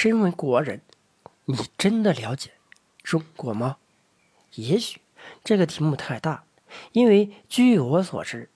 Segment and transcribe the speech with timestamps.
[0.00, 0.80] 身为国人，
[1.46, 2.52] 你真的了解
[3.02, 3.78] 中国吗？
[4.54, 5.00] 也许
[5.42, 6.44] 这个题目太大，
[6.92, 8.48] 因为据我所知，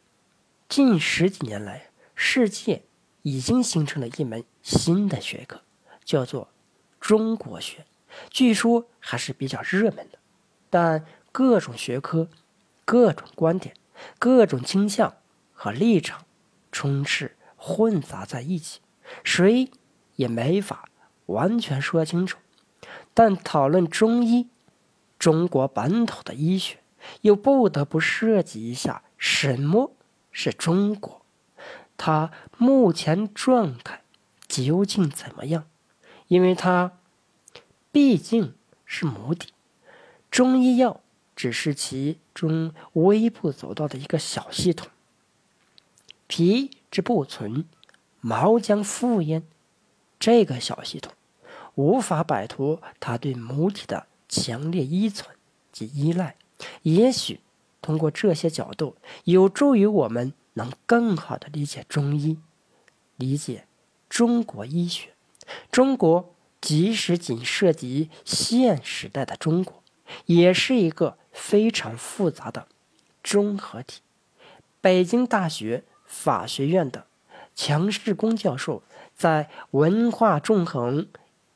[0.69, 2.85] 近十几年来，世界
[3.23, 5.63] 已经形成了一门新的学科，
[6.05, 6.47] 叫做
[7.01, 7.87] 中国学。
[8.31, 10.21] 据说还是比较热门的，
[10.71, 12.31] 但各种学科、
[12.85, 13.75] 各种观点、
[14.21, 15.17] 各种倾向
[15.53, 16.25] 和立场
[16.71, 18.79] 充斥混杂在一起，
[19.25, 19.69] 谁
[20.15, 20.89] 也没法
[21.27, 22.39] 完全说清楚。
[23.15, 24.49] 但讨论中医，
[25.19, 26.79] 中国本土的医学，
[27.21, 29.93] 又不得不涉及一下什么
[30.31, 31.23] 是中国，
[31.97, 34.03] 它目前状态
[34.49, 35.65] 究竟怎么样？
[36.29, 36.93] 因为它。
[37.95, 38.55] 毕竟
[38.87, 39.53] 是母体，
[40.31, 41.03] 中医药
[41.37, 44.89] 只是其中微不足道的一个小系统。
[46.27, 47.67] 皮之不存，
[48.23, 49.43] 毛将复焉。
[50.23, 51.13] 这个小系统
[51.75, 55.35] 无法摆脱它对母体的强烈依存
[55.73, 56.37] 及依赖。
[56.83, 57.41] 也许
[57.81, 62.39] 通过这些角度，有助于我们能更好的理解中医，
[63.17, 63.67] 理解
[64.09, 65.13] 中国医学，
[65.73, 66.33] 中国。
[66.61, 69.83] 即使仅涉及现时代的中国，
[70.27, 72.69] 也是一个非常复杂的
[73.25, 74.01] 综合体。
[74.81, 77.09] 北京大学法学院的
[77.55, 78.83] 强世功教授
[79.15, 81.03] 在《文化纵横》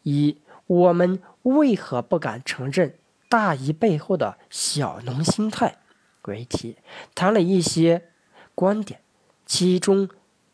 [0.03, 2.95] 以“我们为何不敢承认
[3.29, 5.79] 大医背后的小农心态”
[6.23, 6.77] 为题，
[7.15, 8.09] 谈了一些
[8.55, 9.01] 观点，
[9.45, 10.09] 其中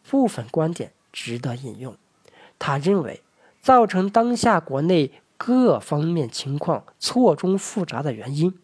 [0.08, 1.96] 部分观点值得引用。
[2.58, 3.22] 他认为。
[3.62, 8.58] 造成当下国内各方面情况错综复杂的原因，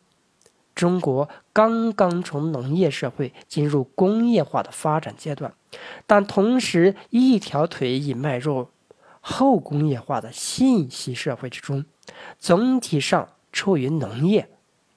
[0.79, 5.53] 中国刚刚从农业社会进入工业化的发展阶段，
[6.07, 8.69] 但同时一条腿已迈入
[9.21, 11.85] 后工业化的信息社会之中，
[12.39, 14.49] 总体上处于农业、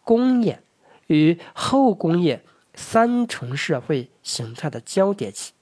[0.04, 0.62] 工业
[1.08, 2.46] 与后工业
[2.76, 5.54] 三重社会形态的交叠期。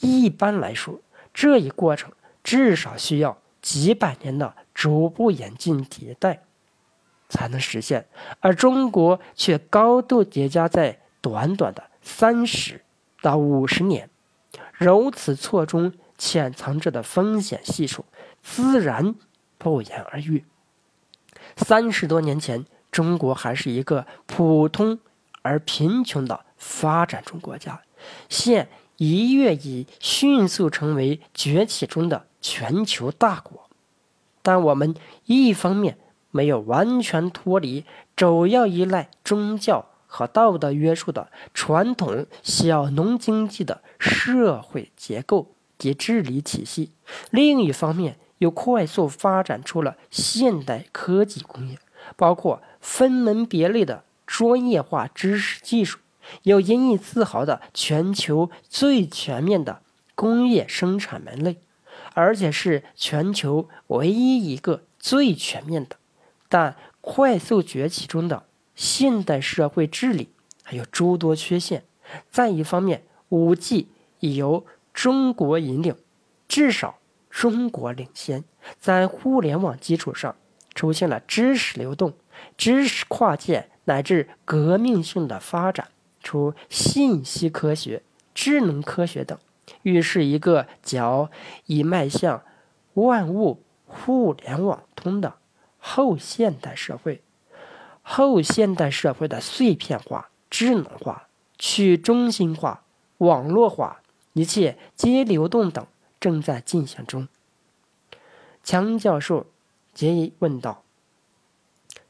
[0.00, 1.00] 一般来说，
[1.34, 2.10] 这一过程
[2.42, 3.36] 至少需要。
[3.62, 6.44] 几百年的逐步演进迭代
[7.28, 8.06] 才能实现，
[8.40, 12.82] 而中国却高度叠加在短短的三十
[13.20, 14.08] 到五十年，
[14.72, 18.04] 如此错综潜藏着的风险系数，
[18.42, 19.14] 自然
[19.58, 20.44] 不言而喻。
[21.56, 24.98] 三十多年前，中国还是一个普通
[25.42, 27.82] 而贫穷的发展中国家，
[28.28, 32.26] 现一跃已迅速成为崛起中的。
[32.42, 33.68] 全球大国，
[34.40, 34.94] 但我们
[35.24, 35.98] 一方面
[36.36, 46.92] 没有完全脱离主要依赖宗教和道德约束的传统小农经济的社会结构及治理体系，
[47.30, 51.78] 另一方面又快速发展出了现代科技工业，
[52.16, 55.98] 包括分门别类的专业化知识技术，
[56.42, 59.80] 有引以自豪的全球最全面的
[60.14, 61.56] 工业生产门类。
[62.14, 65.96] 而且是全球唯一一个最全面的，
[66.48, 70.30] 但快速崛起中的现代社会治理
[70.62, 71.84] 还有诸多缺陷。
[72.30, 73.88] 再一方面，五 G
[74.20, 75.96] 已由中国引领，
[76.48, 76.98] 至少
[77.30, 78.44] 中国领先，
[78.78, 80.36] 在互联网基础上
[80.74, 82.14] 出现了知识流动、
[82.56, 85.88] 知识跨界乃至革命性的发展，
[86.22, 88.02] 出信息科学、
[88.34, 89.36] 智能科学等。
[89.82, 91.30] 预示一个较
[91.66, 92.42] 已迈向
[92.94, 95.34] 万物互联网通的
[95.88, 97.22] 后现代社会。
[98.02, 102.82] 后现代社会的碎片化、智能化、去中心化、
[103.18, 104.02] 网络化，
[104.32, 105.86] 一切皆流动等
[106.18, 107.28] 正在进行中。
[108.64, 109.46] 强教授
[109.94, 110.82] 接以问道：“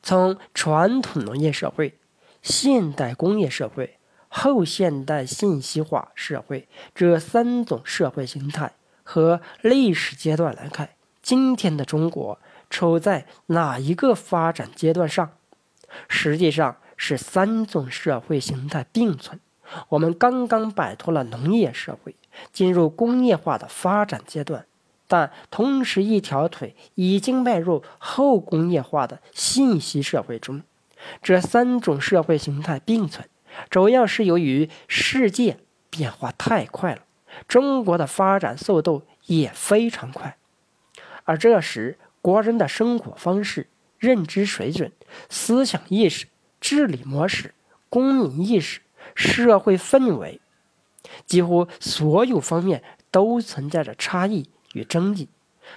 [0.03, 1.99] 从传统农业社会、
[2.41, 3.99] 现代工业社会。”
[4.29, 8.73] 后现代信息化社会这三种社会形态
[9.03, 10.91] 和历史阶段来看，
[11.23, 12.39] 今天的中国
[12.71, 15.31] 处在哪一个发展阶段上？
[16.09, 19.41] 实际上是三种社会形态并存。
[19.89, 22.15] 我们刚刚摆脱了农业社会，
[22.53, 24.67] 进入工业化的发展阶段，
[25.09, 30.63] 但同时一条腿已经迈入后工业化的信息社会中。
[31.23, 33.29] 这三种社会形态并存。
[33.71, 35.59] 主要是由于世界
[35.89, 37.03] 变化太快了，
[37.49, 40.37] 中国的发展速度也非常快，
[41.25, 43.69] 而这时国人的生活方式、
[44.01, 44.91] 认知水准、
[45.31, 46.27] 思想意识、
[46.61, 47.55] 治理模式、
[47.89, 48.81] 公民意识、
[49.15, 50.41] 社会氛围，
[51.25, 52.83] 几乎所有方面
[53.13, 55.29] 都存在着差异与争议。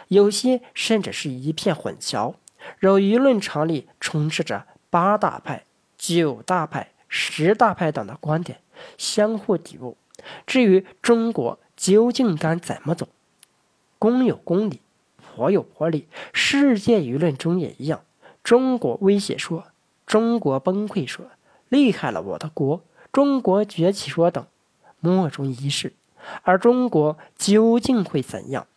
[0.07, 2.33] 有些甚至是一片混淆，
[2.79, 5.65] 让舆论场里充斥着八大派、
[5.99, 8.59] 九大派、十大派等的观点，
[8.97, 9.95] 相互抵触。
[10.47, 13.07] 至于中国究竟该怎么走，
[13.99, 14.81] 公有公理，
[15.35, 16.07] 婆有婆理。
[16.33, 18.01] 世界舆论中也一样，
[18.43, 19.65] 中国威胁说，
[20.05, 21.25] 中国崩溃说，
[21.69, 22.81] 厉害了我的国，
[23.11, 24.45] 中国崛起说等，
[24.99, 25.93] 莫衷一是。
[26.43, 28.67] 而中国究竟会怎样？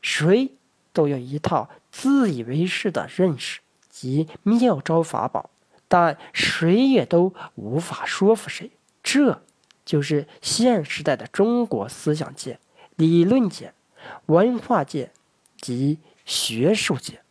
[0.00, 0.52] 谁
[0.92, 3.60] 都有一套自以为是的认识
[3.90, 5.50] 及妙招法宝，
[5.88, 8.70] 但谁也都无法说服谁。
[9.02, 9.42] 这
[9.84, 12.58] 就是现时代的中国思想界、
[12.96, 13.72] 理论界、
[14.26, 15.10] 文化界
[15.60, 17.25] 及学术界。